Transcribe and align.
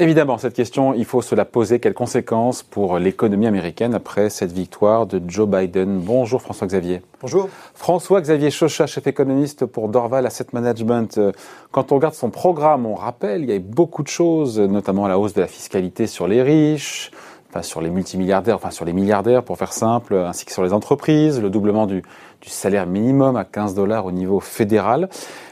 Évidemment, 0.00 0.38
cette 0.38 0.54
question, 0.54 0.94
il 0.94 1.04
faut 1.04 1.20
se 1.20 1.34
la 1.34 1.44
poser. 1.44 1.78
Quelles 1.78 1.92
conséquences 1.92 2.62
pour 2.62 2.98
l'économie 2.98 3.46
américaine 3.46 3.94
après 3.94 4.30
cette 4.30 4.50
victoire 4.50 5.06
de 5.06 5.20
Joe 5.28 5.46
Biden? 5.46 5.98
Bonjour 5.98 6.40
François-Xavier. 6.40 7.02
Bonjour. 7.20 7.50
François-Xavier 7.74 8.50
Chauchat, 8.50 8.86
chef 8.86 9.06
économiste 9.06 9.66
pour 9.66 9.90
Dorval 9.90 10.24
Asset 10.24 10.46
Management. 10.54 11.20
Quand 11.70 11.92
on 11.92 11.96
regarde 11.96 12.14
son 12.14 12.30
programme, 12.30 12.86
on 12.86 12.94
rappelle, 12.94 13.42
il 13.42 13.50
y 13.50 13.54
a 13.54 13.58
beaucoup 13.58 14.02
de 14.02 14.08
choses, 14.08 14.58
notamment 14.58 15.06
la 15.06 15.18
hausse 15.18 15.34
de 15.34 15.42
la 15.42 15.48
fiscalité 15.48 16.06
sur 16.06 16.26
les 16.26 16.42
riches, 16.42 17.10
enfin 17.50 17.62
sur 17.62 17.80
les 17.80 17.90
multimilliardaires, 17.90 18.56
enfin 18.56 18.70
sur 18.70 18.84
les 18.84 18.92
milliardaires 18.92 19.42
pour 19.42 19.58
faire 19.58 19.72
simple, 19.72 20.14
ainsi 20.14 20.44
que 20.44 20.52
sur 20.52 20.62
les 20.62 20.72
entreprises, 20.72 21.40
le 21.40 21.50
doublement 21.50 21.86
du, 21.86 22.02
salaire 22.46 22.86
minimum 22.86 23.36
à 23.36 23.44
15 23.44 23.74
dollars 23.74 24.06
au 24.06 24.12
niveau 24.12 24.40
fédéral. 24.40 25.08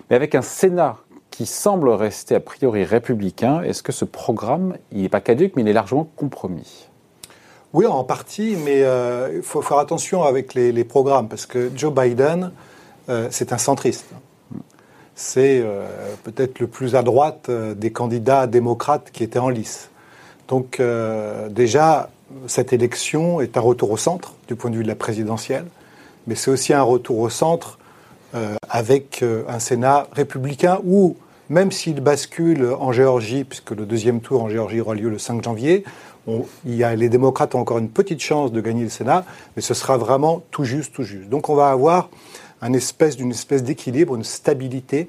Mais 0.09 0.17
avec 0.17 0.35
un 0.35 0.43
Sénat 0.43 0.97
qui 1.31 1.45
semble 1.45 1.91
rester 1.91 2.35
a 2.35 2.41
priori 2.41 2.85
républicain, 2.85 3.63
est-ce 3.63 3.83
que 3.83 3.93
ce 3.93 4.05
programme, 4.05 4.77
il 4.93 5.03
n'est 5.03 5.09
pas 5.09 5.21
caduque, 5.21 5.53
mais 5.57 5.63
il 5.63 5.69
est 5.69 5.73
largement 5.73 6.09
compromis? 6.17 6.89
Oui, 7.75 7.85
en 7.85 8.03
partie, 8.03 8.57
mais 8.65 8.83
euh, 8.83 9.31
il 9.37 9.43
faut 9.43 9.61
faire 9.61 9.79
attention 9.79 10.23
avec 10.23 10.55
les, 10.55 10.85
programmes, 10.85 11.29
parce 11.29 11.45
que 11.45 11.71
Joe 11.77 11.93
Biden, 11.93 12.53
euh, 13.09 13.29
c'est 13.31 13.53
un 13.53 13.59
centriste. 13.59 14.07
C'est 15.15 15.61
euh, 15.63 15.85
peut-être 16.25 16.61
le 16.61 16.67
plus 16.67 16.95
à 16.95 17.03
droite 17.03 17.51
des 17.51 17.93
candidats 17.93 18.47
démocrates 18.47 19.11
qui 19.13 19.23
étaient 19.23 19.39
en 19.39 19.51
lice. 19.51 19.91
Donc 20.49 20.81
déjà, 21.51 22.11
cette 22.47 22.73
élection 22.73 23.41
est 23.41 23.57
un 23.57 23.61
retour 23.61 23.91
au 23.91 23.97
centre 23.97 24.35
du 24.49 24.57
point 24.57 24.71
de 24.71 24.77
vue 24.77 24.83
de 24.83 24.89
la 24.89 24.95
présidentielle, 24.95 25.67
mais 26.27 26.35
c'est 26.35 26.51
aussi 26.51 26.73
un 26.73 26.83
retour 26.83 27.19
au 27.19 27.29
centre 27.29 27.79
avec 28.69 29.23
un 29.49 29.59
Sénat 29.59 30.07
républicain 30.13 30.81
où 30.85 31.17
même 31.51 31.73
s'il 31.73 32.01
bascule 32.01 32.75
en 32.79 32.93
Géorgie, 32.93 33.45
puisque 33.45 33.71
le 33.71 33.87
deuxième 33.87 34.21
tour 34.21 34.43
en 34.43 34.49
Géorgie 34.49 34.81
aura 34.81 34.95
lieu 34.95 35.09
le 35.09 35.19
5 35.19 35.43
janvier, 35.43 35.85
il 36.67 36.75
y 36.75 36.85
a, 36.85 36.95
les 36.95 37.09
démocrates 37.09 37.55
ont 37.55 37.61
encore 37.61 37.79
une 37.79 37.89
petite 37.89 38.21
chance 38.21 38.53
de 38.53 38.61
gagner 38.61 38.83
le 38.83 38.91
Sénat, 38.91 39.25
mais 39.57 39.63
ce 39.63 39.75
sera 39.75 39.97
vraiment 39.97 40.43
tout 40.51 40.65
juste, 40.65 40.93
tout 40.95 41.05
juste. 41.05 41.29
Donc 41.29 41.49
on 41.49 41.55
va 41.55 41.71
avoir 41.71 42.11
un 42.61 42.73
espèce 42.73 43.19
espèce 43.19 43.63
d'équilibre, 43.63 44.15
une 44.15 44.25
stabilité 44.25 45.09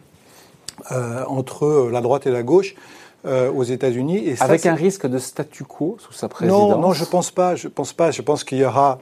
euh, 0.92 1.26
entre 1.26 1.90
la 1.92 2.02
droite 2.02 2.26
et 2.26 2.31
la 2.31 2.44
gauche. 2.44 2.76
Euh, 3.25 3.52
aux 3.52 3.64
États-Unis. 3.64 4.36
Avec 4.39 4.66
un 4.66 4.75
risque 4.75 5.06
de 5.06 5.17
statu 5.17 5.66
quo 5.66 5.98
sous 6.00 6.14
sa 6.14 6.30
présidence 6.30 6.70
Non, 6.72 6.80
non, 6.80 6.94
je 6.94 7.03
pense 7.03 7.31
pas. 7.31 7.53
Je 7.53 7.67
pense 7.67 7.92
pas. 7.92 8.12
Je 8.12 8.22
pense 8.22 8.45
qu'il 8.45 8.59
y 8.59 8.64
aura 8.64 8.98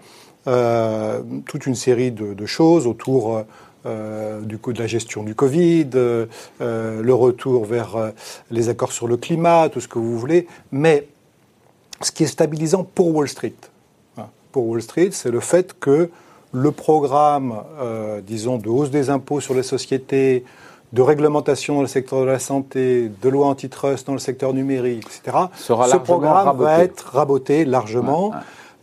euh, 0.47 1.21
toute 1.45 1.67
une 1.67 1.75
série 1.75 2.11
de, 2.11 2.33
de 2.33 2.45
choses 2.47 2.87
autour 2.87 3.43
euh, 3.85 4.41
du 4.41 4.57
coup 4.57 4.73
de 4.73 4.79
la 4.79 4.87
gestion 4.87 5.21
du 5.21 5.35
Covid, 5.35 5.89
le 6.59 7.13
retour 7.13 7.65
vers 7.65 8.11
les 8.49 8.69
accords 8.69 8.91
sur 8.91 9.07
le 9.07 9.17
climat, 9.17 9.69
tout 9.69 9.81
ce 9.81 9.87
que 9.87 9.99
vous 9.99 10.17
voulez. 10.17 10.47
Mais 10.71 11.07
ce 12.01 12.11
qui 12.11 12.23
est 12.23 12.27
stabilisant 12.27 12.83
pour 12.83 13.15
Wall 13.15 13.29
Street, 13.29 13.53
hein, 14.17 14.29
pour 14.51 14.65
Wall 14.67 14.81
Street, 14.81 15.09
c'est 15.11 15.29
le 15.29 15.41
fait 15.41 15.77
que 15.79 16.09
le 16.53 16.71
programme, 16.71 17.53
disons, 18.25 18.57
de 18.57 18.67
hausse 18.67 18.89
des 18.89 19.11
impôts 19.11 19.41
sur 19.41 19.53
les 19.53 19.61
sociétés, 19.61 20.43
de 20.93 21.01
réglementation 21.01 21.75
dans 21.75 21.81
le 21.81 21.87
secteur 21.87 22.21
de 22.21 22.25
la 22.25 22.39
santé, 22.39 23.11
de 23.21 23.29
loi 23.29 23.47
antitrust 23.47 24.07
dans 24.07 24.13
le 24.13 24.19
secteur 24.19 24.53
numérique, 24.53 25.05
etc. 25.05 25.37
ce 25.57 25.97
programme 25.97 26.57
va 26.57 26.79
être 26.79 27.11
raboté 27.13 27.65
largement. 27.65 28.33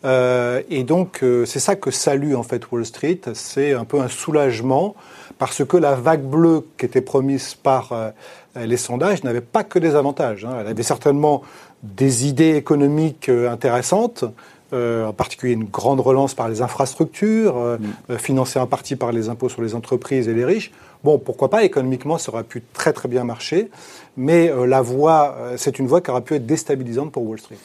Euh, 0.05 0.62
et 0.69 0.84
donc, 0.84 1.20
euh, 1.22 1.46
c'est 1.46 1.61
ça 1.61 1.77
que 1.77 1.91
salue 1.91 2.34
en 2.34 2.42
fait 2.42 2.70
Wall 2.70 2.84
Street, 2.84 3.20
c'est 3.33 3.72
un 3.72 3.84
peu 3.84 4.00
un 4.00 4.08
soulagement 4.08 4.94
parce 5.38 5.64
que 5.64 5.77
la 5.77 5.94
vague 5.94 6.22
bleue 6.22 6.66
qui 6.77 6.84
était 6.86 7.00
promise 7.00 7.55
par 7.55 7.92
euh, 7.92 8.11
les 8.55 8.77
sondages 8.77 9.24
n'avait 9.24 9.41
pas 9.41 9.64
que 9.64 9.78
des 9.78 9.94
avantages. 9.94 10.44
Hein. 10.44 10.56
Elle 10.61 10.66
avait 10.68 10.83
certainement 10.83 11.42
des 11.83 12.27
idées 12.27 12.55
économiques 12.55 13.28
intéressantes, 13.28 14.24
en 14.74 15.12
particulier 15.12 15.52
une 15.52 15.64
grande 15.64 16.01
relance 16.01 16.35
par 16.35 16.48
les 16.48 16.62
infrastructures, 16.62 17.57
mm. 18.08 18.17
financée 18.17 18.58
en 18.58 18.67
partie 18.67 18.96
par 18.96 19.12
les 19.12 19.29
impôts 19.29 19.48
sur 19.48 19.62
les 19.62 19.74
entreprises 19.74 20.29
et 20.29 20.35
les 20.35 20.45
riches. 20.45 20.73
Bon, 21.02 21.18
pourquoi 21.18 21.51
pas, 21.51 21.64
économiquement, 21.64 22.18
ça 22.18 22.33
aurait 22.33 22.45
pu 22.45 22.62
très 22.73 22.92
très 22.92 23.08
bien 23.08 23.24
marcher, 23.24 23.70
mais 24.17 24.51
la 24.67 24.83
voie, 24.83 25.36
c'est 25.57 25.79
une 25.79 25.86
voie 25.86 26.01
qui 26.01 26.11
aurait 26.11 26.23
pu 26.23 26.34
être 26.34 26.46
déstabilisante 26.46 27.13
pour 27.13 27.24
Wall 27.24 27.39
Street 27.39 27.58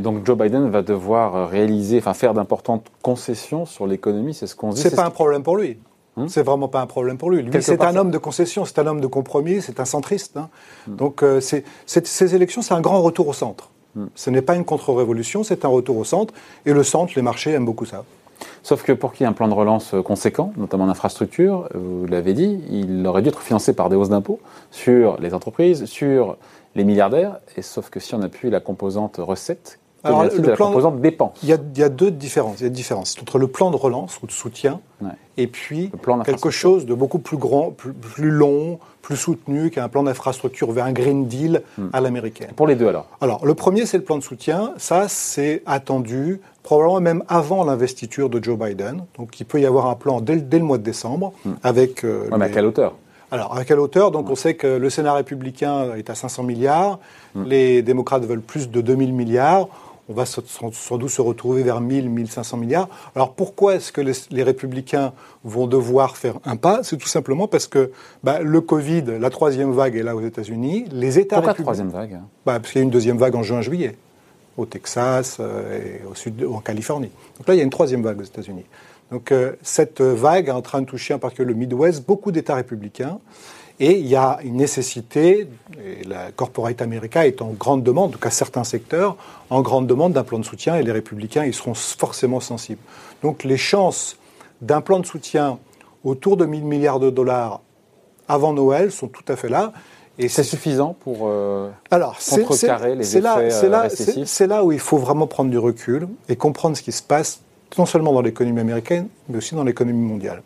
donc 0.00 0.24
Joe 0.26 0.36
Biden 0.36 0.70
va 0.70 0.82
devoir 0.82 1.34
euh, 1.34 1.46
réaliser, 1.46 1.98
enfin 1.98 2.14
faire 2.14 2.34
d'importantes 2.34 2.86
concessions 3.02 3.66
sur 3.66 3.86
l'économie, 3.86 4.34
c'est 4.34 4.46
ce 4.46 4.54
qu'on 4.54 4.70
dit. 4.70 4.80
C'est 4.80 4.94
pas 4.94 5.04
un 5.04 5.10
problème 5.10 5.42
pour 5.42 5.56
lui. 5.56 5.78
Hmm? 6.16 6.28
c'est 6.28 6.44
vraiment 6.44 6.68
pas 6.68 6.80
un 6.80 6.86
problème 6.86 7.18
pour 7.18 7.32
lui. 7.32 7.42
Lui, 7.42 7.60
c'est 7.60 7.82
un 7.82 7.96
homme 7.96 8.12
de 8.12 8.18
concession, 8.18 8.64
c'est 8.64 8.78
un 8.78 8.86
homme 8.86 9.00
de 9.00 9.08
compromis, 9.08 9.60
c'est 9.60 9.80
un 9.80 9.84
centriste. 9.84 10.36
Hein. 10.36 10.48
Hmm. 10.86 10.94
Donc, 10.94 11.24
euh, 11.24 11.40
ces 11.40 12.34
élections, 12.36 12.62
c'est 12.62 12.74
un 12.74 12.80
grand 12.80 13.02
retour 13.02 13.26
au 13.26 13.32
centre. 13.32 13.70
Hmm. 13.94 14.06
Ce 14.14 14.30
n'est 14.30 14.42
pas 14.42 14.56
une 14.56 14.64
contre-révolution, 14.64 15.42
c'est 15.42 15.64
un 15.64 15.68
retour 15.68 15.96
au 15.96 16.04
centre. 16.04 16.34
Et 16.66 16.72
le 16.72 16.82
centre, 16.82 17.12
les 17.16 17.22
marchés 17.22 17.52
aiment 17.52 17.64
beaucoup 17.64 17.84
ça. 17.84 18.04
Sauf 18.62 18.82
que 18.82 18.92
pour 18.92 19.12
qu'il 19.12 19.24
y 19.24 19.24
ait 19.24 19.30
un 19.30 19.34
plan 19.34 19.48
de 19.48 19.54
relance 19.54 19.94
euh, 19.94 20.02
conséquent, 20.02 20.52
notamment 20.56 20.86
d'infrastructure, 20.86 21.68
vous 21.74 22.06
l'avez 22.06 22.32
dit, 22.32 22.60
il 22.70 23.06
aurait 23.06 23.22
dû 23.22 23.28
être 23.28 23.42
financé 23.42 23.72
par 23.72 23.88
des 23.88 23.96
hausses 23.96 24.08
d'impôts 24.08 24.40
sur 24.70 25.20
les 25.20 25.34
entreprises, 25.34 25.84
sur 25.84 26.36
les 26.74 26.84
milliardaires, 26.84 27.38
et 27.56 27.62
sauf 27.62 27.90
que 27.90 28.00
si 28.00 28.14
on 28.14 28.22
appuie 28.22 28.50
la 28.50 28.60
composante 28.60 29.16
recette, 29.18 29.78
alors, 30.04 30.24
le 30.24 30.42
la 30.42 30.56
composante 30.56 31.00
dépense 31.00 31.38
il 31.42 31.48
y, 31.48 31.52
a, 31.52 31.58
il 31.74 31.78
y, 31.78 31.82
a, 31.82 31.88
deux 31.88 32.10
différences. 32.10 32.60
Il 32.60 32.62
y 32.62 32.64
a 32.64 32.68
une 32.68 32.74
différence 32.74 33.16
entre 33.20 33.38
le 33.38 33.48
plan 33.48 33.70
de 33.70 33.76
relance 33.76 34.20
ou 34.22 34.26
de 34.26 34.32
soutien 34.32 34.80
et 35.36 35.46
puis 35.46 35.90
quelque 36.24 36.50
chose 36.50 36.86
de 36.86 36.94
beaucoup 36.94 37.18
plus 37.18 37.36
grand, 37.36 37.70
plus, 37.70 38.30
long, 38.30 38.78
plus 39.02 39.16
soutenu 39.16 39.70
qu'un 39.70 39.88
plan 39.88 40.04
d'infrastructure 40.04 40.70
vers 40.72 40.84
un 40.84 40.92
Green 40.92 41.26
Deal 41.26 41.62
hmm. 41.78 41.88
à 41.92 42.00
l'américaine. 42.00 42.50
Pour 42.54 42.66
les 42.66 42.76
deux 42.76 42.86
alors 42.86 43.06
Alors, 43.20 43.44
le 43.44 43.54
premier, 43.54 43.86
c'est 43.86 43.98
le 43.98 44.04
plan 44.04 44.16
de 44.16 44.22
soutien. 44.22 44.72
Ça, 44.76 45.06
c'est 45.08 45.62
attendu 45.66 46.40
probablement 46.62 47.00
même 47.00 47.24
avant 47.28 47.64
l'investiture 47.64 48.30
de 48.30 48.42
Joe 48.42 48.58
Biden. 48.58 49.04
Donc, 49.18 49.38
il 49.40 49.44
peut 49.44 49.60
y 49.60 49.66
avoir 49.66 49.86
un 49.86 49.94
plan 49.94 50.20
dès, 50.20 50.36
dès 50.36 50.58
le 50.58 50.64
mois 50.64 50.78
de 50.78 50.84
décembre 50.84 51.32
hmm. 51.44 51.52
avec... 51.62 52.04
Euh, 52.04 52.28
mais 52.36 52.46
à 52.46 52.48
quelle 52.48 52.66
hauteur? 52.66 52.94
Alors, 53.30 53.56
à 53.56 53.64
quelle 53.64 53.80
hauteur? 53.80 54.12
Donc, 54.12 54.30
on 54.30 54.36
sait 54.36 54.54
que 54.54 54.66
le 54.66 54.90
Sénat 54.90 55.14
républicain 55.14 55.94
est 55.96 56.08
à 56.08 56.14
500 56.14 56.44
milliards, 56.44 57.00
hmm. 57.34 57.44
les 57.44 57.82
démocrates 57.82 58.24
veulent 58.24 58.40
plus 58.40 58.70
de 58.70 58.80
2000 58.80 59.12
milliards. 59.12 59.68
On 60.08 60.12
va 60.12 60.26
sans 60.26 60.98
doute 60.98 61.10
se 61.10 61.22
retrouver 61.22 61.62
vers 61.62 61.80
1000, 61.80 62.10
1500 62.10 62.58
milliards. 62.58 62.88
Alors, 63.14 63.32
pourquoi 63.32 63.76
est-ce 63.76 63.90
que 63.90 64.02
les, 64.02 64.42
républicains 64.42 65.12
vont 65.44 65.66
devoir 65.66 66.16
faire 66.16 66.34
un 66.44 66.56
pas? 66.56 66.82
C'est 66.82 66.98
tout 66.98 67.08
simplement 67.08 67.48
parce 67.48 67.66
que 67.66 67.90
bah, 68.22 68.40
le 68.40 68.60
Covid, 68.60 69.04
la 69.18 69.30
troisième 69.30 69.72
vague 69.72 69.96
est 69.96 70.02
là 70.02 70.14
aux 70.14 70.20
États-Unis. 70.20 70.84
Les 70.92 71.18
États 71.18 71.36
Pourquoi 71.36 71.54
troisième 71.54 71.88
vague? 71.88 72.20
Bah, 72.44 72.60
Parce 72.60 72.72
qu'il 72.72 72.80
y 72.80 72.82
a 72.82 72.84
une 72.84 72.90
deuxième 72.90 73.16
vague 73.16 73.34
en 73.34 73.42
juin-juillet, 73.42 73.96
au 74.58 74.66
Texas 74.66 75.38
euh, 75.40 76.00
et 76.02 76.06
au 76.06 76.14
sud, 76.14 76.44
en 76.44 76.60
Californie. 76.60 77.10
Donc 77.38 77.48
là, 77.48 77.54
il 77.54 77.58
y 77.58 77.60
a 77.60 77.64
une 77.64 77.70
troisième 77.70 78.02
vague 78.02 78.20
aux 78.20 78.24
États-Unis. 78.24 78.66
Donc 79.10 79.32
euh, 79.32 79.52
cette 79.62 80.02
vague 80.02 80.48
est 80.48 80.52
en 80.52 80.62
train 80.62 80.82
de 80.82 80.86
toucher 80.86 81.14
en 81.14 81.18
particulier 81.18 81.48
le 81.48 81.54
Midwest, 81.54 82.06
beaucoup 82.06 82.30
d'États 82.30 82.56
républicains. 82.56 83.18
Et 83.80 83.98
il 83.98 84.06
y 84.06 84.14
a 84.14 84.38
une 84.44 84.56
nécessité, 84.56 85.48
et 85.84 86.04
la 86.04 86.30
corporate 86.30 86.80
America 86.80 87.26
est 87.26 87.42
en 87.42 87.48
grande 87.48 87.82
demande, 87.82 88.10
en 88.10 88.12
tout 88.12 88.20
cas 88.20 88.30
certains 88.30 88.62
secteurs, 88.62 89.16
en 89.50 89.62
grande 89.62 89.88
demande 89.88 90.12
d'un 90.12 90.22
plan 90.22 90.38
de 90.38 90.44
soutien, 90.44 90.76
et 90.76 90.82
les 90.82 90.92
républicains 90.92 91.44
y 91.44 91.52
seront 91.52 91.74
forcément 91.74 92.38
sensibles. 92.38 92.80
Donc 93.22 93.42
les 93.42 93.56
chances 93.56 94.16
d'un 94.60 94.80
plan 94.80 95.00
de 95.00 95.06
soutien 95.06 95.58
autour 96.04 96.36
de 96.36 96.46
1000 96.46 96.64
milliards 96.64 97.00
de 97.00 97.10
dollars 97.10 97.62
avant 98.28 98.52
Noël 98.52 98.92
sont 98.92 99.08
tout 99.08 99.24
à 99.28 99.36
fait 99.36 99.48
là. 99.48 99.72
Et 100.16 100.28
c'est 100.28 100.44
suffisant 100.44 100.94
pour 101.00 101.22
euh, 101.22 101.70
Alors, 101.90 102.16
contrecarrer 102.18 102.94
les 102.94 103.16
effets 103.16 103.20
là, 103.20 103.42
là, 103.68 103.88
C'est 103.88 104.46
là 104.46 104.64
où 104.64 104.70
il 104.70 104.78
faut 104.78 104.98
vraiment 104.98 105.26
prendre 105.26 105.50
du 105.50 105.58
recul 105.58 106.06
et 106.28 106.36
comprendre 106.36 106.76
ce 106.76 106.82
qui 106.82 106.92
se 106.92 107.02
passe 107.02 107.40
non 107.76 107.86
seulement 107.86 108.12
dans 108.12 108.22
l'économie 108.22 108.60
américaine, 108.60 109.08
mais 109.28 109.38
aussi 109.38 109.56
dans 109.56 109.64
l'économie 109.64 110.06
mondiale. 110.06 110.42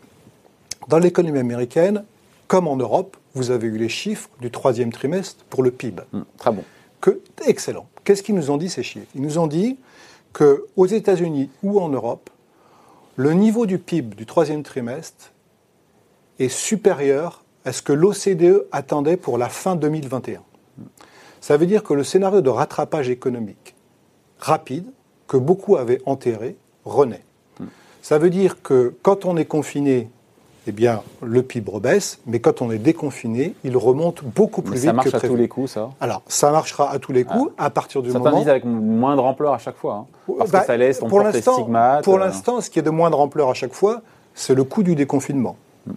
Dans 0.88 0.98
l'économie 0.98 1.38
américaine, 1.38 2.04
comme 2.48 2.66
en 2.66 2.76
Europe, 2.76 3.16
vous 3.34 3.50
avez 3.50 3.68
eu 3.68 3.78
les 3.78 3.88
chiffres 3.88 4.30
du 4.40 4.50
troisième 4.50 4.92
trimestre 4.92 5.44
pour 5.48 5.62
le 5.62 5.70
PIB. 5.70 6.02
Mmh, 6.12 6.20
très 6.38 6.50
bon. 6.50 6.64
Que, 7.00 7.20
excellent. 7.46 7.86
Qu'est-ce 8.04 8.22
qu'ils 8.22 8.34
nous 8.34 8.50
ont 8.50 8.56
dit 8.56 8.70
ces 8.70 8.82
chiffres? 8.82 9.06
Ils 9.14 9.22
nous 9.22 9.38
ont 9.38 9.46
dit 9.46 9.78
qu'aux 10.32 10.86
États-Unis 10.86 11.50
ou 11.62 11.78
en 11.80 11.90
Europe, 11.90 12.30
le 13.16 13.34
niveau 13.34 13.66
du 13.66 13.78
PIB 13.78 14.16
du 14.16 14.26
troisième 14.26 14.62
trimestre 14.62 15.32
est 16.38 16.48
supérieur 16.48 17.44
à 17.64 17.72
ce 17.72 17.82
que 17.82 17.92
l'OCDE 17.92 18.66
attendait 18.72 19.16
pour 19.16 19.38
la 19.38 19.48
fin 19.48 19.76
2021. 19.76 20.42
Ça 21.40 21.56
veut 21.56 21.66
dire 21.66 21.82
que 21.82 21.94
le 21.94 22.04
scénario 22.04 22.40
de 22.40 22.50
rattrapage 22.50 23.10
économique 23.10 23.74
rapide, 24.38 24.86
que 25.26 25.36
beaucoup 25.36 25.76
avaient 25.76 26.00
enterré, 26.06 26.56
renaît. 26.84 27.24
Ça 28.02 28.18
veut 28.18 28.30
dire 28.30 28.62
que 28.62 28.94
quand 29.02 29.24
on 29.24 29.36
est 29.36 29.44
confiné, 29.44 30.08
eh 30.68 30.72
bien, 30.72 31.00
le 31.22 31.42
PIB 31.42 31.80
baisse, 31.80 32.20
mais 32.26 32.40
quand 32.40 32.60
on 32.60 32.70
est 32.70 32.78
déconfiné, 32.78 33.54
il 33.64 33.76
remonte 33.76 34.22
beaucoup 34.22 34.60
plus 34.60 34.74
vite 34.74 34.84
ça 34.84 34.92
marche 34.92 35.14
à 35.14 35.20
tous 35.20 35.34
les 35.34 35.48
coups, 35.48 35.70
ça 35.70 35.90
Alors, 35.98 36.20
ça 36.28 36.50
marchera 36.50 36.90
à 36.90 36.98
tous 36.98 37.12
les 37.12 37.24
coups, 37.24 37.50
ah. 37.56 37.64
à 37.64 37.70
partir 37.70 38.02
du 38.02 38.10
moment... 38.10 38.44
Ça 38.44 38.50
avec 38.50 38.64
moindre 38.66 39.24
ampleur 39.24 39.54
à 39.54 39.58
chaque 39.58 39.76
fois, 39.76 39.94
hein. 39.94 40.34
parce 40.38 40.50
que 40.50 40.56
bah, 40.56 40.64
ça 40.64 40.76
laisse, 40.76 41.00
on 41.00 41.08
pour 41.08 41.20
l'instant, 41.20 41.66
Pour 42.02 42.16
euh. 42.16 42.18
l'instant, 42.18 42.60
ce 42.60 42.68
qui 42.68 42.78
est 42.78 42.82
de 42.82 42.90
moindre 42.90 43.18
ampleur 43.18 43.48
à 43.48 43.54
chaque 43.54 43.72
fois, 43.72 44.02
c'est 44.34 44.54
le 44.54 44.64
coût 44.64 44.82
du 44.82 44.94
déconfinement. 44.94 45.56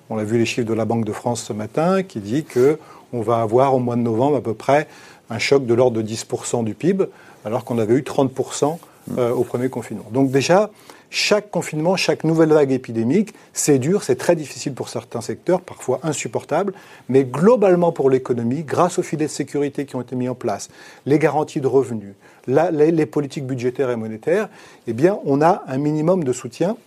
On 0.10 0.18
a 0.18 0.24
vu 0.24 0.38
les 0.38 0.46
chiffres 0.46 0.68
de 0.68 0.74
la 0.74 0.86
Banque 0.86 1.04
de 1.04 1.12
France 1.12 1.44
ce 1.44 1.52
matin 1.52 2.02
qui 2.02 2.20
dit 2.20 2.46
que 2.46 2.80
on 3.12 3.22
va 3.22 3.42
avoir 3.42 3.76
au 3.76 3.80
mois 3.80 3.98
de 3.98 4.02
novembre 4.02 4.38
à 4.38 4.42
peu 4.42 4.54
près 4.54 4.88
un 5.30 5.38
choc 5.38 5.66
de 5.66 5.74
l'ordre 5.74 6.02
de 6.02 6.08
10% 6.08 6.64
du 6.64 6.76
PIB, 6.76 7.06
alors 7.44 7.66
qu'on 7.66 7.78
avait 7.78 7.96
eu 7.96 8.04
30% 8.04 8.78
euh, 9.18 9.32
au 9.32 9.44
premier 9.44 9.70
confinement. 9.70 10.06
Donc 10.12 10.32
déjà, 10.32 10.70
chaque 11.10 11.52
confinement, 11.52 11.98
chaque 11.98 12.24
nouvelle 12.24 12.54
vague 12.54 12.72
épidémique, 12.72 13.34
c'est 13.52 13.80
dur, 13.80 14.04
c'est 14.04 14.16
très 14.16 14.36
difficile 14.36 14.74
pour 14.74 14.90
certains 14.90 15.22
secteurs, 15.22 15.62
parfois 15.62 16.00
insupportable, 16.04 16.74
mais 17.10 17.26
globalement 17.26 17.92
pour 17.92 18.10
l'économie, 18.10 18.64
grâce 18.64 19.00
aux 19.00 19.04
filets 19.04 19.26
de 19.26 19.32
sécurité 19.32 19.86
qui 19.86 19.96
ont 19.96 20.02
été 20.02 20.16
mis 20.16 20.30
en 20.30 20.36
place, 20.36 20.70
les 21.06 21.20
garanties 21.20 21.60
de 21.60 21.68
revenus, 21.68 22.14
les, 22.48 22.92
les, 22.92 23.06
politiques 23.06 23.46
budgétaires 23.46 23.90
et 23.90 23.96
monétaires, 23.96 24.50
eh 24.88 24.94
bien, 24.94 25.20
on 25.26 25.42
a 25.42 25.64
un 25.68 25.78
minimum 25.78 26.24
de 26.24 26.32
soutien 26.32 26.78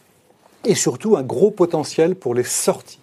et 0.65 0.75
surtout 0.75 1.17
un 1.17 1.23
gros 1.23 1.51
potentiel 1.51 2.15
pour 2.15 2.35
les 2.35 2.45
sorties. 2.45 3.01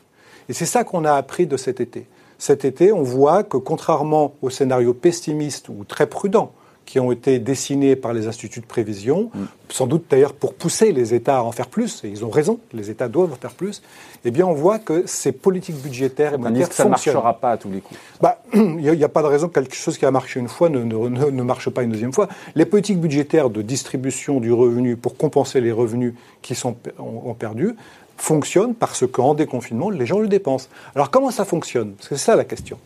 Et 0.50 0.54
c'est 0.54 0.66
ça 0.66 0.84
qu'on 0.84 1.06
a 1.06 1.14
appris 1.14 1.46
de 1.46 1.58
cet 1.58 1.80
été. 1.80 2.08
Cet 2.40 2.66
été, 2.66 2.92
on 2.92 3.04
voit 3.04 3.44
que 3.44 3.58
contrairement 3.58 4.34
au 4.42 4.50
scénario 4.50 4.96
pessimiste 4.96 5.70
ou 5.70 5.84
très 5.84 6.08
prudent 6.08 6.52
qui 6.92 7.00
ont 7.00 7.14
été 7.14 7.40
dessinés 7.40 7.96
par 7.96 8.12
les 8.12 8.28
instituts 8.28 8.60
de 8.60 8.66
prévision, 8.66 9.32
mm. 9.34 9.46
sans 9.70 9.88
doute 9.88 10.04
d'ailleurs 10.10 10.34
pour 10.34 10.54
pousser 10.54 10.92
les 10.92 11.14
États 11.14 11.38
à 11.38 11.42
en 11.42 11.54
faire 11.54 11.70
plus, 11.70 12.04
et 12.04 12.10
ils 12.10 12.26
ont 12.26 12.30
raison, 12.30 12.60
les 12.74 12.90
États 12.90 13.08
doivent 13.08 13.32
en 13.32 13.38
faire 13.38 13.54
plus, 13.54 13.82
eh 14.26 14.30
bien 14.30 14.46
on 14.46 14.52
voit 14.54 14.78
que 14.78 15.04
ces 15.06 15.32
politiques 15.32 15.78
budgétaires 15.78 16.34
et 16.34 16.38
monétaires 16.38 16.68
que 16.68 16.76
ça 16.76 16.84
ne 16.84 16.90
marchera 16.90 17.34
pas 17.40 17.52
à 17.52 17.58
tous 17.58 17.72
les 17.72 17.80
coups. 17.80 17.98
Bah, 18.20 18.42
il 18.54 18.76
n'y 18.76 19.04
a, 19.06 19.08
pas 19.08 19.22
de 19.22 19.28
raison 19.28 19.48
que 19.48 19.54
quelque 19.54 19.74
chose 19.74 19.98
qui 19.98 20.06
a 20.06 20.12
marché 20.12 20.42
une 20.42 20.50
fois 20.50 20.68
ne, 20.68 20.84
ne, 20.84 21.08
ne, 21.08 21.44
marche 21.44 21.70
pas 21.70 21.84
une 21.84 21.92
deuxième 21.92 22.12
fois. 22.12 22.28
Les 22.56 22.66
politiques 22.66 23.00
budgétaires 23.00 23.50
de 23.50 23.62
distribution 23.62 24.42
du 24.42 24.52
revenu 24.52 24.98
pour 24.98 25.16
compenser 25.16 25.62
les 25.62 25.72
revenus 25.72 26.14
qui 26.42 26.56
sont 26.56 26.76
ont, 27.00 27.34
perdus 27.36 27.74
fonctionnent 28.18 28.76
parce 28.76 29.08
qu'en 29.10 29.34
déconfinement, 29.34 29.90
les 29.90 30.06
gens 30.06 30.20
le 30.20 30.28
dépensent. 30.28 30.68
Alors 30.94 31.10
comment 31.10 31.32
ça 31.32 31.46
fonctionne? 31.46 31.94
C'est 32.02 32.18
ça 32.18 32.36
la 32.36 32.44
question. 32.44 32.78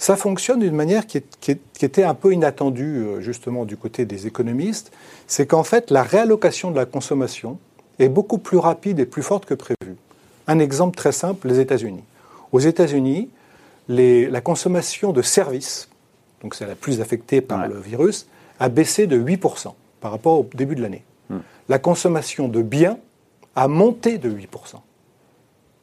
Ça 0.00 0.16
fonctionne 0.16 0.60
d'une 0.60 0.74
manière 0.74 1.06
qui, 1.06 1.18
était 1.18 2.04
un 2.04 2.14
peu 2.14 2.32
inattendue 2.32 2.96
euh, 2.96 3.20
justement 3.20 3.66
du 3.66 3.76
côté 3.76 4.06
des 4.06 4.26
économistes, 4.26 4.92
c'est 5.26 5.46
qu'en 5.46 5.62
fait 5.62 5.90
la 5.90 6.02
réallocation 6.02 6.70
de 6.70 6.76
la 6.76 6.86
consommation 6.86 7.58
est 7.98 8.08
beaucoup 8.08 8.38
plus 8.38 8.56
rapide 8.56 8.98
et 8.98 9.04
plus 9.04 9.22
forte 9.22 9.44
que 9.44 9.52
prévu. 9.52 9.96
Un 10.46 10.58
exemple 10.58 10.96
très 10.96 11.12
simple, 11.12 11.48
les 11.48 11.60
États-Unis. 11.60 12.02
Aux 12.50 12.60
États-Unis, 12.60 13.28
la 13.88 14.40
consommation 14.40 15.12
de 15.12 15.20
services, 15.20 15.90
donc 16.42 16.54
c'est 16.54 16.66
la 16.66 16.76
plus 16.76 17.02
affectée 17.02 17.42
par 17.42 17.68
le 17.68 17.78
virus, 17.78 18.26
a 18.58 18.70
baissé 18.70 19.06
de 19.06 19.20
8% 19.20 19.74
par 20.00 20.12
rapport 20.12 20.40
au 20.40 20.48
début 20.54 20.76
de 20.76 20.80
l'année. 20.80 21.04
Hmm. 21.28 21.40
La 21.68 21.78
consommation 21.78 22.48
de 22.48 22.62
biens 22.62 22.96
a 23.54 23.68
monté 23.68 24.16
de 24.16 24.30
8%. 24.30 24.46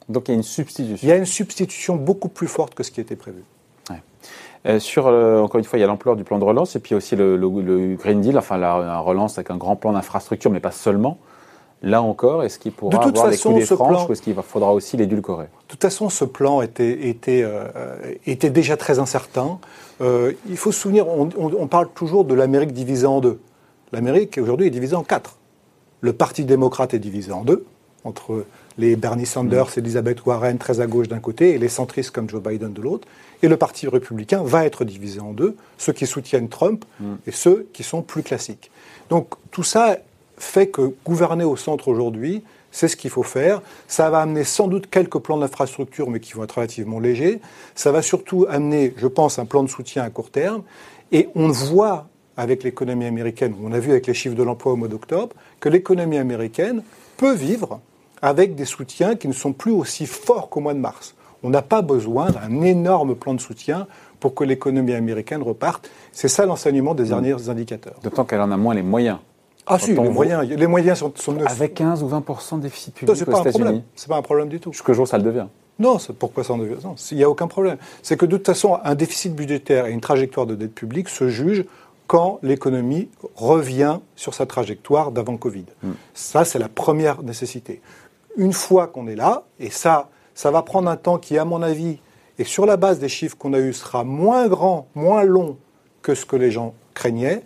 Donc 0.09 0.27
il 0.27 0.31
y 0.31 0.33
a 0.33 0.37
une 0.37 0.43
substitution. 0.43 0.97
Il 1.03 1.07
y 1.07 1.11
a 1.11 1.17
une 1.17 1.27
substitution 1.27 1.97
beaucoup 1.97 2.29
plus 2.29 2.47
forte 2.47 2.73
que 2.73 2.81
ce 2.81 2.89
qui 2.89 2.99
était 2.99 3.15
prévu. 3.15 3.43
Euh, 4.65 4.80
sur, 4.80 5.07
euh, 5.07 5.39
encore 5.39 5.59
une 5.59 5.65
fois, 5.65 5.77
il 5.77 5.81
y 5.81 5.86
a 5.86 5.88
l'ampleur 5.88 6.15
du 6.15 6.24
plan 6.24 6.39
de 6.39 6.44
relance 6.44 6.75
et 6.75 6.80
puis 6.80 6.95
aussi 6.95 7.15
le, 7.15 7.38
Green 7.95 8.21
Deal, 8.21 8.38
enfin 8.38 8.57
la, 8.57 9.00
relance 9.00 9.38
avec 9.38 9.51
un 9.51 9.57
grand 9.57 9.75
plan 9.75 9.94
d'infrastructure, 9.94 10.51
mais 10.51 10.59
pas 10.59 10.71
seulement. 10.71 11.18
Là 11.83 12.01
encore, 12.01 12.44
est-ce 12.44 12.57
qu'il 12.57 12.71
pourra 12.71 12.98
avoir 12.98 13.27
façon, 13.27 13.51
les 13.51 13.57
coups 13.57 13.69
des 13.69 13.75
franches 13.75 14.09
ou 14.09 14.12
est-ce 14.12 14.24
qu'il 14.24 14.33
faudra 14.33 14.74
aussi 14.74 14.98
l'édulcorer 14.98 15.45
De 15.45 15.68
toute 15.68 15.81
façon, 15.81 16.09
ce 16.09 16.25
plan 16.25 16.63
était, 16.63 17.07
était, 17.07 17.44
euh, 17.44 17.68
était 18.25 18.50
déjà 18.50 18.77
très 18.77 18.98
incertain. 18.98 19.59
il 20.01 20.57
faut 20.57 20.71
se 20.71 20.80
souvenir, 20.80 21.07
on, 21.07 21.30
on 21.38 21.68
parle 21.68 21.89
toujours 21.94 22.25
de 22.25 22.33
l'Amérique 22.33 22.71
divisée 22.71 23.06
en 23.06 23.21
deux. 23.21 23.39
L'Amérique, 23.92 24.39
aujourd'hui, 24.42 24.68
est 24.68 24.71
divisée 24.71 24.95
en 24.95 25.04
quatre. 25.04 25.38
Le 26.01 26.13
Parti 26.13 26.45
démocrate 26.45 26.95
est 26.95 27.00
divisé 27.00 27.31
en 27.31 27.44
deux, 27.44 27.65
entre 28.07 28.45
les 28.77 28.95
Bernie 28.95 29.25
Sanders, 29.25 29.68
mm. 29.68 29.80
Elizabeth 29.80 30.25
Warren 30.25 30.57
très 30.57 30.80
à 30.80 30.88
gauche 30.88 31.07
d'un 31.07 31.19
côté 31.19 31.51
et 31.51 31.57
les 31.57 31.69
centristes 31.69 32.12
comme 32.12 32.30
Joe 32.30 32.42
Biden 32.42 32.74
de 32.74 32.81
l'autre. 32.81 33.07
Et 33.44 33.48
le 33.48 33.57
Parti 33.57 33.88
républicain 33.88 34.42
va 34.44 34.65
être 34.65 34.86
divisé 34.86 35.19
en 35.19 35.33
deux, 35.33 35.56
ceux 35.77 35.94
qui 35.94 36.07
soutiennent 36.07 36.50
Trump 36.50 36.86
mm. 37.00 37.13
et 37.27 37.31
ceux 37.31 37.68
qui 37.74 37.83
sont 37.83 38.01
plus 38.01 38.24
classiques. 38.24 38.71
Donc 39.09 39.36
tout 39.51 39.63
ça 39.63 39.98
fait 40.38 40.68
que 40.68 40.94
gouverner 41.06 41.44
au 41.44 41.56
centre 41.56 41.88
aujourd'hui, 41.88 42.44
c'est 42.71 42.88
ce 42.88 42.95
qu'il 42.95 43.09
faut 43.09 43.24
faire. 43.24 43.62
Ça 43.88 44.09
va 44.09 44.21
amener 44.21 44.44
sans 44.44 44.68
doute 44.68 44.89
quelques 44.89 45.19
plans 45.19 45.38
d'infrastructure, 45.38 46.09
mais 46.09 46.19
qui 46.19 46.33
vont 46.33 46.44
être 46.44 46.56
relativement 46.56 47.00
légers. 47.00 47.39
Ça 47.75 47.92
va 47.92 48.01
surtout 48.01 48.45
amener, 48.50 48.94
je 48.98 49.07
pense, 49.07 49.39
un 49.39 49.45
plan 49.45 49.63
de 49.63 49.69
soutien 49.69 50.04
à 50.04 50.09
court 50.09 50.30
terme. 50.30 50.63
Et 51.12 51.30
on 51.36 51.50
voit 51.50 52.07
avec 52.36 52.63
l'économie 52.63 53.06
américaine, 53.06 53.56
on 53.63 53.71
a 53.71 53.80
vu 53.80 53.89
avec 53.92 54.06
les 54.06 54.13
chiffres 54.13 54.36
de 54.36 54.44
l'emploi 54.44 54.74
au 54.74 54.75
mois 54.75 54.88
d'octobre, 54.88 55.36
que 55.59 55.69
l'économie 55.69 56.19
américaine 56.19 56.83
peut 57.18 57.33
vivre 57.33 57.81
avec 58.21 58.55
des 58.55 58.65
soutiens 58.65 59.15
qui 59.15 59.27
ne 59.27 59.33
sont 59.33 59.53
plus 59.53 59.71
aussi 59.71 60.05
forts 60.05 60.49
qu'au 60.49 60.59
mois 60.59 60.73
de 60.73 60.79
mars. 60.79 61.15
On 61.43 61.49
n'a 61.49 61.61
pas 61.61 61.81
besoin 61.81 62.31
d'un 62.31 62.61
énorme 62.61 63.15
plan 63.15 63.33
de 63.33 63.39
soutien 63.39 63.87
pour 64.19 64.33
que 64.33 64.43
l'économie 64.43 64.93
américaine 64.93 65.43
reparte. 65.43 65.89
C'est 66.11 66.27
ça 66.27 66.45
l'enseignement 66.45 66.95
des 66.95 67.03
mm. 67.03 67.07
derniers 67.07 67.49
indicateurs. 67.49 67.95
D'autant 68.03 68.25
qu'elle 68.25 68.41
en 68.41 68.51
a 68.51 68.57
moins 68.57 68.73
les 68.73 68.81
moyens. 68.81 69.19
Ah 69.67 69.77
si, 69.77 69.93
les 69.93 70.09
moyens, 70.09 70.47
les 70.47 70.67
moyens 70.67 70.99
sont, 70.99 71.11
sont 71.15 71.37
Avec 71.45 71.73
15 71.73 72.01
ou 72.01 72.07
20% 72.07 72.57
de 72.57 72.61
déficit 72.61 72.95
public 72.95 73.27
aux 73.27 73.37
États-Unis. 73.37 73.83
C'est 73.95 74.07
pas 74.07 74.15
un 74.15 74.21
problème 74.21 74.47
du 74.47 74.59
tout. 74.59 74.71
Jusqu'au 74.71 74.93
jour 74.93 75.07
ça 75.07 75.17
le 75.17 75.23
devient. 75.23 75.47
Non, 75.79 75.97
pourquoi 76.17 76.43
ça 76.43 76.53
en 76.53 76.57
devient 76.57 76.77
Non, 76.83 76.95
il 77.11 77.17
n'y 77.17 77.23
a 77.23 77.29
aucun 77.29 77.47
problème. 77.47 77.77
C'est 78.01 78.17
que 78.17 78.25
de 78.25 78.37
toute 78.37 78.47
façon, 78.47 78.79
un 78.83 78.95
déficit 78.95 79.35
budgétaire 79.35 79.85
et 79.85 79.91
une 79.91 80.01
trajectoire 80.01 80.47
de 80.47 80.55
dette 80.55 80.73
publique 80.73 81.09
se 81.09 81.29
jugent 81.29 81.65
quand 82.07 82.39
l'économie 82.41 83.09
revient 83.35 83.99
sur 84.15 84.33
sa 84.33 84.45
trajectoire 84.45 85.11
d'avant 85.11 85.37
Covid. 85.37 85.65
Mm. 85.83 85.91
Ça, 86.13 86.45
c'est 86.45 86.59
la 86.59 86.69
première 86.69 87.21
nécessité 87.21 87.81
une 88.37 88.53
fois 88.53 88.87
qu'on 88.87 89.07
est 89.07 89.15
là, 89.15 89.43
et 89.59 89.69
ça, 89.69 90.09
ça 90.35 90.51
va 90.51 90.61
prendre 90.61 90.89
un 90.89 90.95
temps 90.95 91.17
qui, 91.17 91.37
à 91.37 91.45
mon 91.45 91.61
avis, 91.61 91.99
et 92.39 92.43
sur 92.43 92.65
la 92.65 92.77
base 92.77 92.99
des 92.99 93.09
chiffres 93.09 93.35
qu'on 93.37 93.53
a 93.53 93.59
eus, 93.59 93.73
sera 93.73 94.03
moins 94.03 94.47
grand, 94.47 94.87
moins 94.95 95.23
long 95.23 95.57
que 96.03 96.15
ce 96.15 96.25
que 96.25 96.35
les 96.35 96.51
gens 96.51 96.73
craignaient. 96.93 97.41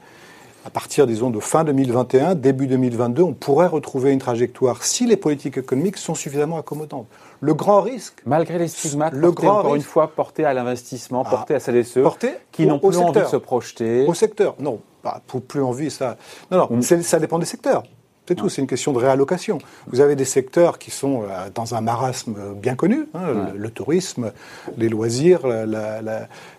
À 0.63 0.69
partir, 0.69 1.07
disons, 1.07 1.31
de 1.31 1.39
fin 1.39 1.63
2021, 1.63 2.35
début 2.35 2.67
2022, 2.67 3.23
on 3.23 3.33
pourrait 3.33 3.67
retrouver 3.67 4.11
une 4.11 4.19
trajectoire 4.19 4.83
si 4.83 5.07
les 5.07 5.17
politiques 5.17 5.57
économiques 5.57 5.97
sont 5.97 6.13
suffisamment 6.13 6.57
accommodantes. 6.57 7.07
Le 7.39 7.55
grand 7.55 7.81
risque. 7.81 8.21
Malgré 8.27 8.59
les 8.59 8.67
stigmates, 8.67 9.13
le 9.13 9.31
grand 9.31 9.59
encore 9.59 9.75
une 9.75 9.81
fois, 9.81 10.09
portés 10.09 10.45
à 10.45 10.53
l'investissement, 10.53 11.23
portés 11.23 11.55
à 11.55 11.59
celles 11.59 11.77
et 11.77 11.83
ceux 11.83 12.05
qui 12.51 12.67
n'ont 12.67 12.77
plus 12.77 12.97
envie 12.97 13.19
de 13.21 13.25
se 13.25 13.38
projeter. 13.38 14.05
Au 14.05 14.13
secteur, 14.13 14.55
non, 14.59 14.79
pas 15.01 15.21
plus 15.47 15.63
envie, 15.63 15.89
ça. 15.89 16.17
Non, 16.51 16.67
non, 16.69 16.81
ça 16.81 17.19
dépend 17.19 17.39
des 17.39 17.47
secteurs. 17.47 17.81
C'est 18.27 18.35
tout, 18.35 18.50
c'est 18.50 18.62
une 18.62 18.68
question 18.68 18.94
de 18.94 18.97
réallocation. 18.97 19.57
Vous 19.88 20.00
avez 20.00 20.15
des 20.15 20.25
secteurs 20.25 20.79
qui 20.79 20.91
sont 20.91 21.23
euh, 21.23 21.50
dans 21.53 21.75
un 21.75 21.81
marasme 21.81 22.35
bien 22.56 22.75
connu, 22.75 23.07
hein, 23.13 23.51
le, 23.56 23.69
tourisme, 23.69 24.31
les 24.77 24.89
loisirs, 24.89 25.41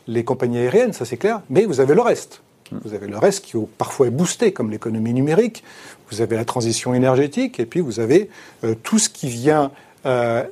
les 0.06 0.24
compagnies 0.24 0.58
aériennes, 0.58 0.92
ça 0.92 1.04
c'est 1.04 1.16
clair, 1.16 1.40
mais 1.48 1.64
vous 1.64 1.80
avez 1.80 1.94
le 1.94 2.02
reste. 2.02 2.42
Vous 2.84 2.94
avez 2.94 3.06
le 3.06 3.18
reste 3.18 3.44
qui 3.44 3.56
parfois 3.78 4.06
est 4.06 4.10
boosté, 4.10 4.52
comme 4.52 4.70
l'économie 4.70 5.12
numérique, 5.12 5.62
vous 6.10 6.20
avez 6.20 6.36
la 6.36 6.44
transition 6.44 6.94
énergétique, 6.94 7.60
et 7.60 7.66
puis 7.66 7.80
vous 7.80 8.00
avez 8.00 8.28
euh, 8.64 8.74
tout 8.82 8.98
ce 8.98 9.08
qui 9.08 9.28
vient 9.28 9.70
euh, 10.04 10.44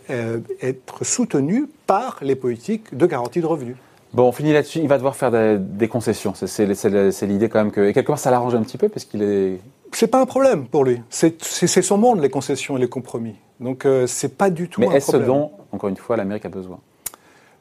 être 0.62 1.04
soutenu 1.04 1.66
par 1.86 2.18
les 2.22 2.36
politiques 2.36 2.96
de 2.96 3.06
garantie 3.06 3.40
de 3.40 3.46
revenus. 3.46 3.76
Bon, 4.12 4.24
on 4.24 4.32
finit 4.32 4.52
là-dessus. 4.52 4.78
Il 4.78 4.88
va 4.88 4.96
devoir 4.96 5.16
faire 5.16 5.30
des, 5.58 5.88
concessions. 5.88 6.34
C'est 6.34 7.26
l'idée 7.26 7.48
quand 7.48 7.58
même 7.58 7.72
que. 7.72 7.88
Et 7.88 7.92
quelque 7.92 8.08
part, 8.08 8.18
ça 8.18 8.30
l'arrange 8.30 8.54
un 8.54 8.62
petit 8.62 8.78
peu 8.78 8.88
parce 8.88 9.04
qu'il 9.04 9.22
est 9.22 9.60
c'est 9.92 10.06
pas 10.08 10.20
un 10.20 10.26
problème 10.26 10.66
pour 10.66 10.84
lui. 10.84 11.00
C'est 11.10 11.82
son 11.82 11.98
monde, 11.98 12.20
les 12.20 12.30
concessions 12.30 12.76
et 12.76 12.80
les 12.80 12.88
compromis. 12.88 13.36
Donc 13.60 13.84
euh, 13.84 14.06
c'est 14.06 14.36
pas 14.36 14.50
du 14.50 14.68
tout 14.68 14.80
Mais 14.80 14.88
un 14.88 14.92
est-ce 14.92 15.12
ce 15.12 15.16
dont, 15.16 15.52
encore 15.72 15.88
une 15.88 15.96
fois, 15.96 16.16
l'Amérique 16.16 16.46
a 16.46 16.48
besoin? 16.48 16.78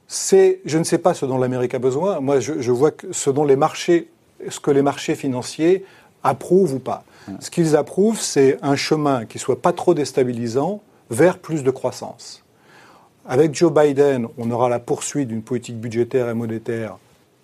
C'est, 0.07 0.62
je 0.65 0.77
ne 0.77 0.83
sais 0.83 0.98
pas 0.98 1.13
ce 1.13 1.25
dont 1.25 1.38
l'Amérique 1.38 1.75
a 1.75 1.79
besoin. 1.79 2.19
Moi, 2.19 2.39
je, 2.39 2.71
vois 2.71 2.91
que 2.91 3.13
ce 3.13 3.29
dont 3.29 3.45
les 3.45 3.55
marchés, 3.55 4.09
ce 4.48 4.59
que 4.59 4.71
les 4.71 4.81
marchés 4.81 5.15
financiers 5.15 5.86
approuvent 6.24 6.74
ou 6.75 6.79
pas. 6.79 7.03
Ce 7.39 7.51
qu'ils 7.51 7.75
approuvent, 7.75 8.19
c'est 8.19 8.57
un 8.63 8.75
chemin 8.75 9.25
qui 9.25 9.38
soit 9.38 9.62
pas 9.62 9.71
trop 9.71 9.93
déstabilisant 9.93 10.81
vers 11.12 11.38
plus 11.38 11.63
de 11.63 11.69
croissance. 11.69 12.43
Avec 13.27 13.53
Joe 13.53 13.71
Biden, 13.71 14.27
on 14.39 14.50
aura 14.50 14.67
la 14.67 14.79
poursuite 14.79 15.27
d'une 15.27 15.43
politique 15.43 15.79
budgétaire 15.79 16.27
et 16.27 16.33
monétaire 16.33 16.98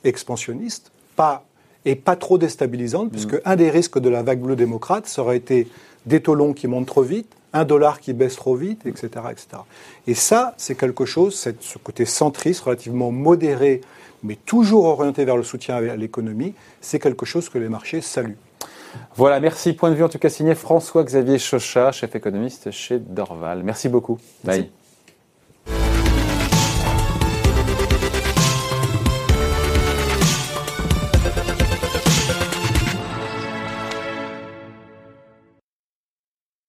expansionniste, 0.03 0.91
pas 1.15 1.43
et 1.85 1.95
pas 1.95 2.15
trop 2.15 2.37
déstabilisante, 2.37 3.11
puisque 3.11 3.33
mm. 3.33 3.41
un 3.45 3.55
des 3.55 3.69
risques 3.69 3.99
de 3.99 4.09
la 4.09 4.23
vague 4.23 4.41
bleue 4.41 4.55
démocrate, 4.55 5.07
ça 5.07 5.21
aurait 5.21 5.37
été 5.37 5.67
des 6.05 6.21
taux 6.21 6.35
longs 6.35 6.53
qui 6.53 6.67
montent 6.67 6.87
trop 6.87 7.03
vite, 7.03 7.27
un 7.53 7.63
dollar 7.63 7.99
qui 7.99 8.13
baisse 8.13 8.35
trop 8.35 8.55
vite, 8.55 8.85
etc. 8.85 9.07
etc. 9.31 9.47
Et 10.07 10.13
ça, 10.13 10.53
c'est 10.57 10.75
quelque 10.75 11.05
chose, 11.05 11.35
ce 11.35 11.77
côté 11.77 12.05
centriste, 12.05 12.61
relativement 12.61 13.11
modéré, 13.11 13.81
mais 14.23 14.35
toujours 14.35 14.85
orienté 14.85 15.23
vers 15.23 15.37
le 15.37 15.43
soutien 15.43 15.75
à 15.75 15.95
l'économie, 15.95 16.53
c'est 16.81 16.99
quelque 16.99 17.25
chose 17.25 17.49
que 17.49 17.57
les 17.57 17.69
marchés 17.69 18.01
saluent. 18.01 18.37
Voilà, 19.15 19.39
merci. 19.39 19.73
Point 19.73 19.91
de 19.91 19.95
vue 19.95 20.03
en 20.03 20.09
tout 20.09 20.19
cas 20.19 20.29
signé 20.29 20.55
François-Xavier 20.55 21.37
Chauchat, 21.37 21.91
chef 21.91 22.15
économiste 22.15 22.71
chez 22.71 22.99
Dorval. 22.99 23.63
Merci 23.63 23.89
beaucoup. 23.89 24.17
Bye. 24.43 24.69